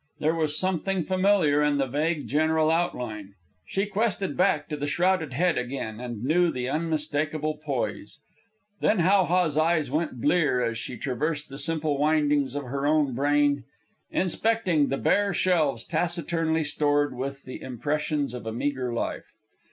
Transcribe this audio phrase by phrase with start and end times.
[0.19, 3.35] There was something familiar in the vague general outline.
[3.67, 8.17] She quested back to the shrouded head again, and knew the unmistakable poise.
[8.79, 13.13] Then How ha's eyes went blear as she traversed the simple windings of her own
[13.13, 13.63] brain,
[14.09, 19.31] inspecting the bare shelves taciturnly stored with the impressions of a meagre life.